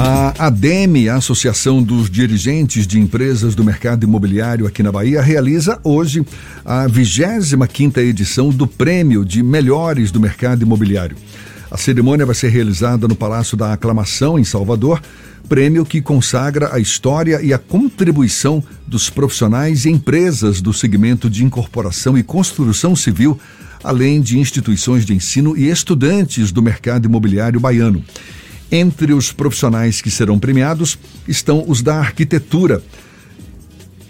[0.00, 5.80] A ADEME, a Associação dos Dirigentes de Empresas do Mercado Imobiliário aqui na Bahia, realiza
[5.82, 6.24] hoje
[6.64, 11.16] a 25ª edição do Prêmio de Melhores do Mercado Imobiliário.
[11.68, 15.02] A cerimônia vai ser realizada no Palácio da Aclamação, em Salvador,
[15.48, 21.44] prêmio que consagra a história e a contribuição dos profissionais e empresas do segmento de
[21.44, 23.36] incorporação e construção civil,
[23.82, 28.04] além de instituições de ensino e estudantes do mercado imobiliário baiano.
[28.70, 32.82] Entre os profissionais que serão premiados estão os da arquitetura,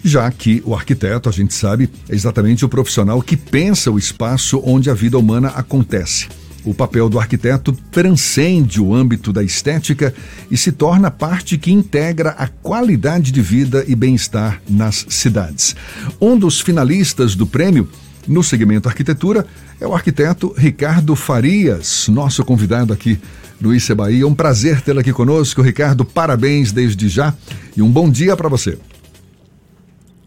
[0.03, 4.61] já que o arquiteto, a gente sabe, é exatamente o profissional que pensa o espaço
[4.65, 6.29] onde a vida humana acontece.
[6.65, 10.13] O papel do arquiteto transcende o âmbito da estética
[10.51, 15.77] e se torna parte que integra a qualidade de vida e bem-estar nas cidades.
[16.21, 17.89] Um dos finalistas do prêmio
[18.29, 19.47] no segmento arquitetura
[19.81, 23.19] é o arquiteto Ricardo Farias, nosso convidado aqui
[23.61, 24.27] do ICE Bahia.
[24.27, 26.05] Um prazer tê-lo aqui conosco, Ricardo.
[26.05, 27.35] Parabéns desde já
[27.77, 28.79] e um bom dia para você.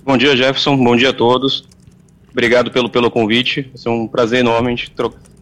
[0.04, 0.76] Bom dia, Jefferson.
[0.76, 1.66] Bom dia a todos.
[2.32, 3.72] Obrigado pelo, pelo convite.
[3.86, 4.76] É um prazer enorme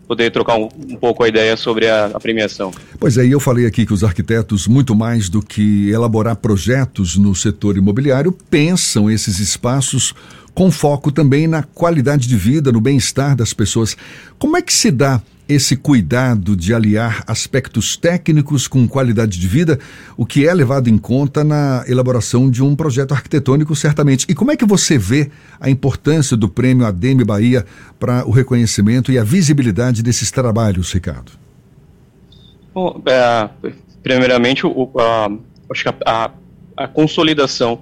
[0.07, 2.71] poder trocar um, um, pouco a ideia sobre a, a premiação.
[2.99, 7.35] Pois é, eu falei aqui que os arquitetos, muito mais do que elaborar projetos no
[7.35, 10.15] setor imobiliário, pensam esses espaços
[10.53, 13.95] com foco também na qualidade de vida, no bem-estar das pessoas.
[14.37, 19.79] Como é que se dá esse cuidado de aliar aspectos técnicos com qualidade de vida,
[20.15, 24.27] o que é levado em conta na elaboração de um projeto arquitetônico, certamente.
[24.29, 27.65] E como é que você vê a importância do prêmio ADEME Bahia
[27.99, 31.31] para o reconhecimento e a visibilidade desses trabalhos, Ricardo?
[32.71, 33.49] Bom, é,
[34.03, 35.31] primeiramente, o, a,
[35.71, 36.31] acho que a, a,
[36.77, 37.81] a consolidação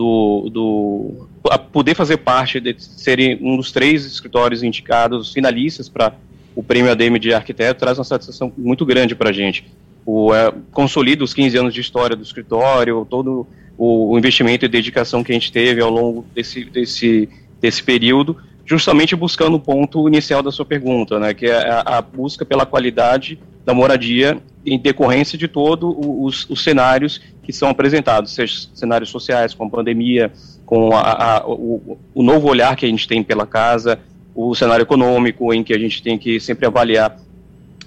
[0.00, 1.28] do, do
[1.70, 6.14] poder fazer parte de serem um dos três escritórios indicados finalistas para
[6.56, 9.66] o prêmio ADM de arquiteto traz uma satisfação muito grande para a gente.
[10.06, 14.68] O, é, consolida os 15 anos de história do escritório, todo o, o, investimento e
[14.68, 17.28] dedicação que a gente teve ao longo desse, desse,
[17.60, 22.00] desse período, justamente buscando o ponto inicial da sua pergunta, né, que é a, a
[22.00, 28.32] busca pela qualidade da moradia em decorrência de todos os, os, cenários que são apresentados,
[28.32, 30.30] seja cenários sociais, com a pandemia,
[30.66, 33.98] com a, a, o, o, novo olhar que a gente tem pela casa,
[34.34, 37.16] o cenário econômico, em que a gente tem que sempre avaliar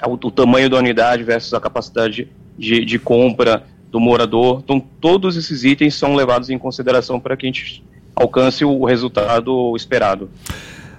[0.06, 4.62] o, o tamanho da unidade versus a capacidade de, de, compra do morador.
[4.64, 7.84] Então, todos esses itens são levados em consideração para que a gente
[8.16, 10.30] alcance o resultado esperado.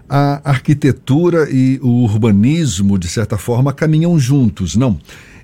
[0.09, 4.99] A arquitetura e o urbanismo, de certa forma, caminham juntos, não?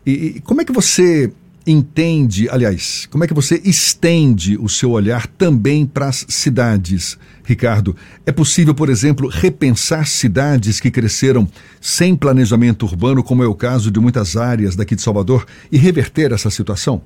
[0.04, 1.32] E, e como é que você
[1.66, 7.96] entende, aliás, como é que você estende o seu olhar também para as cidades, Ricardo?
[8.24, 11.48] É possível, por exemplo, repensar cidades que cresceram
[11.80, 16.32] sem planejamento urbano, como é o caso de muitas áreas daqui de Salvador, e reverter
[16.32, 17.02] essa situação?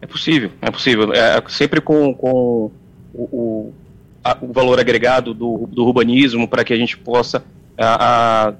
[0.00, 1.12] É possível, é possível.
[1.12, 2.70] É, sempre com, com
[3.12, 3.74] o, o,
[4.26, 7.44] a, o, valor agregado do, do urbanismo para que a gente possa
[7.78, 8.54] a, a,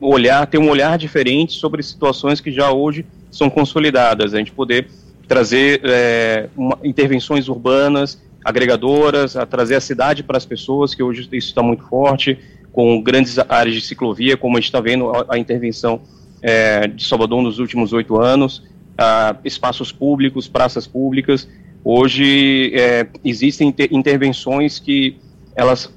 [0.00, 4.88] olhar, ter um olhar diferente sobre situações que já hoje são consolidadas, a gente poder
[5.26, 11.22] trazer é, uma, intervenções urbanas, agregadoras, a trazer a cidade para as pessoas, que hoje
[11.32, 12.38] isso está muito forte,
[12.72, 16.00] com grandes áreas de ciclovia, como a gente está vendo a, a intervenção
[16.42, 18.62] é, de Salvador nos últimos oito anos,
[18.98, 21.48] a, espaços públicos, praças públicas.
[21.84, 25.16] Hoje é, existem inter, intervenções que
[25.56, 25.92] elas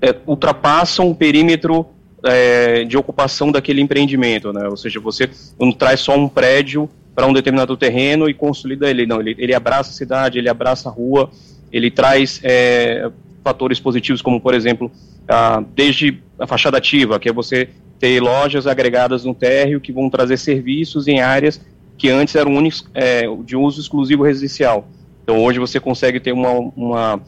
[0.00, 1.86] é, ultrapassam o perímetro
[2.24, 4.66] é, de ocupação daquele empreendimento, né?
[4.68, 5.28] Ou seja, você
[5.58, 9.20] não traz só um prédio para um determinado terreno e consolida ele, não.
[9.20, 11.30] Ele, ele abraça a cidade, ele abraça a rua,
[11.72, 13.10] ele traz é,
[13.44, 14.90] fatores positivos como, por exemplo,
[15.28, 20.08] a, desde a fachada ativa, que é você ter lojas agregadas no térreo que vão
[20.08, 21.60] trazer serviços em áreas
[21.98, 24.88] que antes eram únicos, é, de uso exclusivo residencial.
[25.22, 27.20] Então hoje você consegue ter uma, uma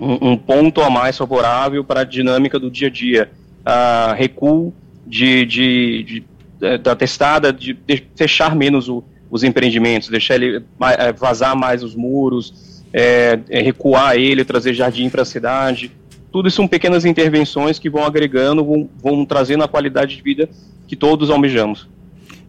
[0.00, 4.72] um, um ponto a mais favorável para a dinâmica do dia a dia uh, recuo
[5.06, 6.24] de, de, de,
[6.58, 11.82] de, da testada, de, de fechar menos o, os empreendimentos, deixar ele é, vazar mais
[11.82, 15.90] os muros, é, é, recuar ele, trazer jardim para a cidade.
[16.32, 20.48] Tudo isso são pequenas intervenções que vão agregando, vão, vão trazendo a qualidade de vida
[20.86, 21.88] que todos almejamos.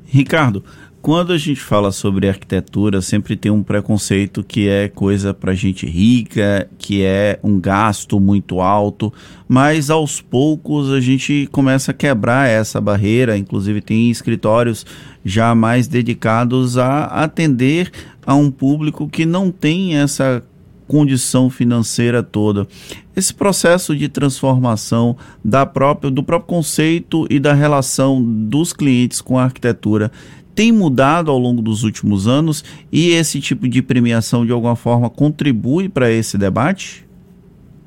[0.05, 0.63] Ricardo,
[1.01, 5.87] quando a gente fala sobre arquitetura, sempre tem um preconceito que é coisa para gente
[5.87, 9.11] rica, que é um gasto muito alto,
[9.47, 13.35] mas aos poucos a gente começa a quebrar essa barreira.
[13.35, 14.85] Inclusive, tem escritórios
[15.25, 17.91] já mais dedicados a atender
[18.25, 20.43] a um público que não tem essa
[20.91, 22.67] condição financeira toda.
[23.15, 29.39] Esse processo de transformação da própria, do próprio conceito e da relação dos clientes com
[29.39, 30.11] a arquitetura
[30.53, 32.61] tem mudado ao longo dos últimos anos
[32.91, 37.07] e esse tipo de premiação de alguma forma contribui para esse debate?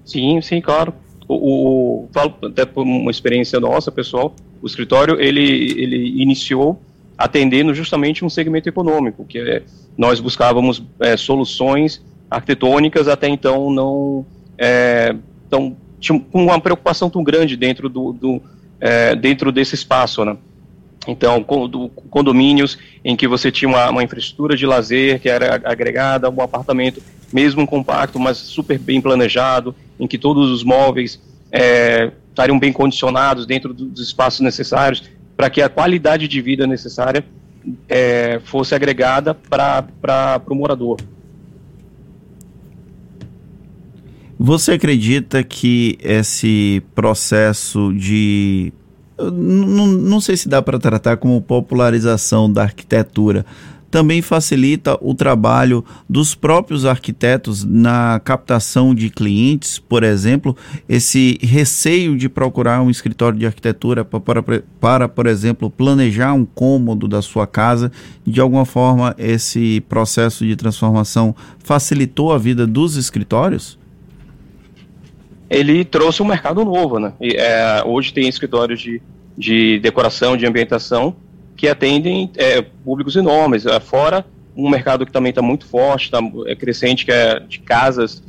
[0.03, 0.95] Sim, sim, claro.
[1.29, 6.81] O, o, falo até por uma experiência nossa, pessoal, o escritório ele, ele iniciou
[7.19, 9.63] atendendo justamente um segmento econômico, que é,
[9.95, 12.03] nós buscávamos é, soluções
[12.35, 14.27] arquitetônicas até então não
[14.59, 15.15] é,
[15.49, 18.43] tão, tinha uma preocupação tão grande dentro do, do
[18.81, 20.37] é, dentro desse espaço, né?
[21.07, 26.41] Então, condomínios em que você tinha uma, uma, infraestrutura de lazer que era agregada, um
[26.41, 31.21] apartamento mesmo compacto, mas super bem planejado, em que todos os móveis
[31.53, 35.03] é, estariam bem condicionados dentro dos espaços necessários
[35.37, 37.25] para que a qualidade de vida necessária
[37.89, 40.99] é, fosse agregada para o morador.
[44.47, 48.75] Você acredita que esse processo de.
[49.19, 53.47] Não, sei se dá para tratar como popularização da arquitetura,
[53.91, 60.55] também facilita o trabalho dos próprios arquitetos na captação de clientes, por exemplo,
[60.87, 64.43] esse receio de procurar um escritório de arquitetura para,
[64.79, 67.91] para, por exemplo, planejar um cômodo da sua casa.
[68.27, 73.83] De alguma forma, esse processo de transformação facilitou a vida dos escritórios?
[75.49, 77.13] Ele trouxe um mercado novo, né?
[77.21, 79.01] E, é, hoje tem escritórios de,
[79.37, 81.17] de decoração, de ambientação,
[81.57, 84.25] que atendem é, públicos enormes, é, fora
[84.57, 88.23] um mercado que também está muito forte, tá, é crescente, que é de casas,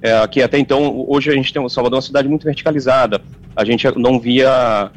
[0.00, 3.20] é, que até então, hoje a gente tem, Salvador é uma cidade muito verticalizada,
[3.54, 4.90] a gente não via,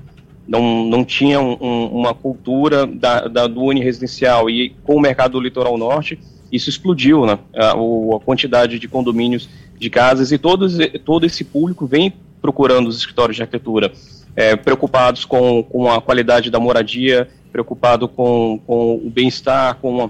[0.48, 5.34] não, não tinha um, um, uma cultura da, da, do uniresidencial, e com o mercado
[5.34, 6.20] do litoral norte,
[6.52, 11.86] isso explodiu, né, a, a quantidade de condomínios de casas, e todos, todo esse público
[11.86, 13.92] vem procurando os escritórios de arquitetura,
[14.36, 20.10] é, preocupados com, com a qualidade da moradia, preocupado com, com o bem-estar, com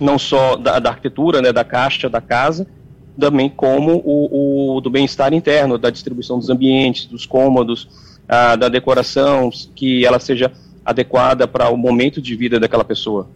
[0.00, 2.66] não só da, da, arquitetura, né, da caixa da casa,
[3.18, 7.88] também como o, o do bem-estar interno, da distribuição dos ambientes, dos cômodos,
[8.28, 10.52] a, da decoração, que ela seja
[10.84, 13.28] adequada para o momento de vida daquela pessoa.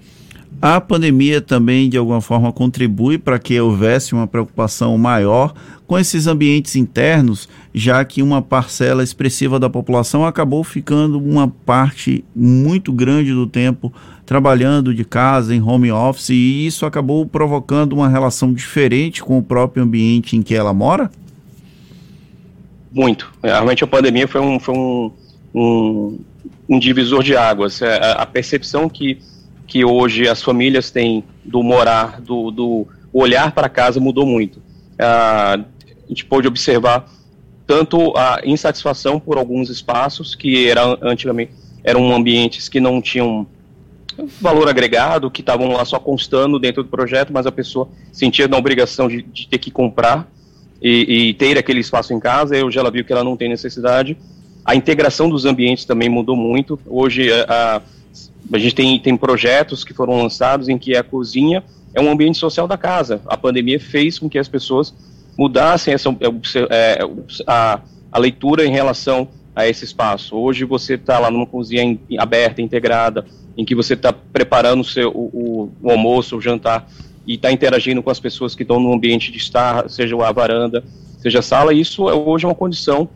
[0.63, 5.53] A pandemia também, de alguma forma, contribui para que houvesse uma preocupação maior
[5.89, 12.25] com esses ambientes internos, já que uma parcela expressiva da população acabou ficando uma parte
[12.33, 13.93] muito grande do tempo
[14.25, 19.43] trabalhando de casa, em home office, e isso acabou provocando uma relação diferente com o
[19.43, 21.11] próprio ambiente em que ela mora?
[22.93, 23.33] Muito.
[23.43, 25.13] Realmente a pandemia foi um, foi um,
[25.53, 26.19] um,
[26.69, 27.83] um divisor de águas.
[27.83, 29.19] É, a percepção que
[29.73, 34.61] que hoje as famílias têm do morar, do, do olhar para casa mudou muito.
[34.99, 37.11] Ah, a gente pôde observar
[37.67, 41.53] tanto a insatisfação por alguns espaços que era, antigamente
[41.83, 43.47] eram ambientes que não tinham
[44.43, 48.59] valor agregado, que estavam lá só constando dentro do projeto, mas a pessoa sentia na
[48.59, 50.31] obrigação de, de ter que comprar
[50.83, 54.19] e, e, ter aquele espaço em casa, hoje ela viu que ela não tem necessidade.
[54.67, 56.79] A integração dos ambientes também mudou muito.
[56.87, 57.83] Hoje a, a
[58.59, 61.63] gente tem, tem projetos que foram lançados em que a cozinha
[61.95, 63.21] é um ambiente social da casa.
[63.27, 64.95] A pandemia fez com que as pessoas
[65.37, 66.11] mudassem essa,
[66.71, 66.99] é,
[67.47, 70.37] a, a leitura em relação a esse espaço.
[70.37, 73.25] Hoje você está lá numa cozinha in, aberta, integrada,
[73.57, 76.89] em que você está preparando o, seu, o, o, almoço, o jantar,
[77.27, 80.83] e está interagindo com as pessoas que estão no ambiente de estar, seja a varanda,
[81.19, 83.09] seja a sala, isso é hoje é uma condição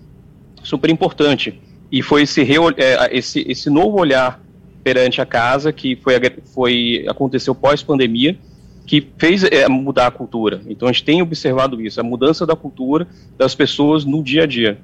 [0.63, 1.61] super importante.
[1.91, 2.43] E foi esse,
[2.77, 4.41] é, esse, esse novo olhar
[4.87, 6.15] perante a casa, que foi,
[6.55, 8.39] foi aconteceu pós-pandemia,
[8.87, 10.63] que fez é, mudar a cultura.
[10.69, 13.05] Então a gente tem observado isso, a mudança da cultura
[13.37, 14.79] das pessoas no dia a dia.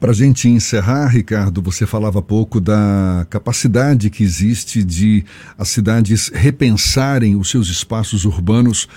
[0.00, 5.22] Para a gente encerrar, Ricardo, você falava pouco da capacidade que existe de
[5.58, 8.88] as cidades repensarem os seus espaços urbanos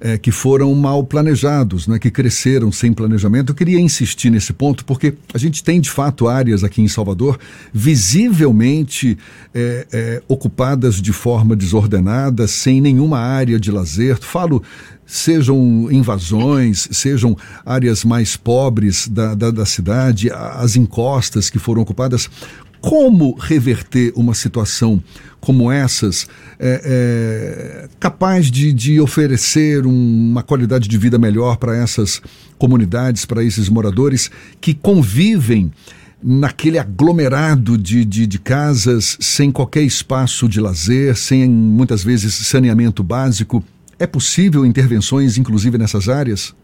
[0.00, 3.50] é, que foram mal planejados, né, que cresceram sem planejamento.
[3.50, 7.38] Eu queria insistir nesse ponto porque a gente tem de fato áreas aqui em Salvador
[7.72, 9.18] visivelmente
[9.54, 14.18] é, é, ocupadas de forma desordenada, sem nenhuma área de lazer.
[14.18, 14.62] Falo
[15.10, 22.30] sejam invasões, sejam áreas mais pobres da, da, da cidade, as encostas que foram ocupadas.
[22.80, 25.02] Como reverter uma situação
[25.40, 32.20] como essas, é, é, capaz de, de oferecer uma qualidade de vida melhor para essas
[32.58, 35.72] comunidades, para esses moradores que convivem
[36.22, 43.02] naquele aglomerado de, de, de, casas, sem qualquer espaço de lazer, sem muitas vezes saneamento
[43.02, 43.64] básico.
[43.98, 46.54] É possível intervenções, inclusive nessas áreas?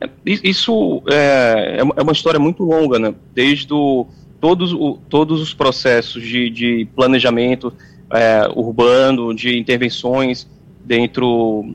[0.00, 3.14] É, isso é, é uma história muito longa, né?
[3.34, 4.06] Desde o
[4.42, 7.72] todos, o, todos os processos de, de planejamento,
[8.10, 10.48] é, urbano, de intervenções
[10.84, 11.72] dentro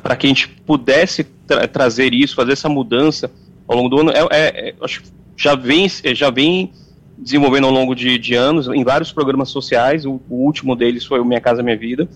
[0.00, 3.28] para que a gente pudesse tra trazer isso, fazer essa mudança
[3.66, 5.02] ao longo do ano, é, é, é acho
[5.36, 6.70] já vem já vem
[7.18, 10.06] desenvolvendo ao longo de, de anos em vários programas sociais.
[10.06, 12.08] O, o, último deles foi o Minha Casa Minha Vida.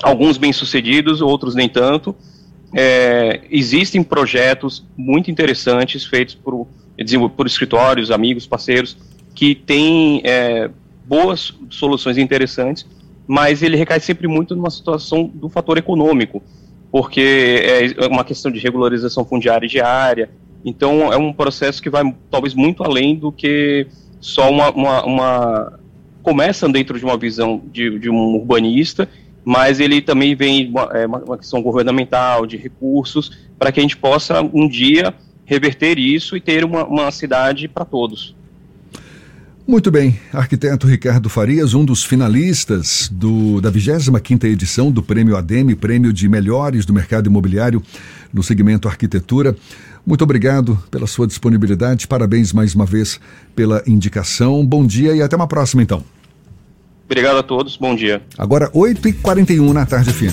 [0.00, 2.14] Alguns bem sucedidos, outros nem tanto.
[2.72, 6.68] É, existem projetos muito interessantes feitos por,
[7.36, 8.96] por escritórios, amigos, parceiros
[9.34, 10.70] que têm é,
[11.04, 12.86] boas soluções interessantes,
[13.26, 16.42] mas ele recai sempre muito numa situação do fator econômico,
[16.90, 20.30] porque é uma questão de regularização fundiária diária.
[20.64, 23.86] Então é um processo que vai talvez muito além do que
[24.20, 25.78] só uma, uma, uma
[26.22, 29.08] começa dentro de uma visão de, de um urbanista,
[29.44, 33.96] mas ele também vem uma, é, uma questão governamental, de recursos, para que a gente
[33.96, 35.14] possa um dia
[35.46, 38.34] reverter isso e ter uma, uma cidade para todos.
[39.66, 45.74] Muito bem, arquiteto Ricardo Farias, um dos finalistas do, da 25ª edição do Prêmio ADEME,
[45.74, 47.82] Prêmio de Melhores do Mercado Imobiliário
[48.32, 49.56] no segmento arquitetura.
[50.06, 53.18] Muito obrigado pela sua disponibilidade, parabéns mais uma vez
[53.56, 54.64] pela indicação.
[54.64, 56.04] Bom dia e até uma próxima então.
[57.04, 58.22] Obrigado a todos, bom dia.
[58.38, 60.28] Agora 8h41 na tarde fim.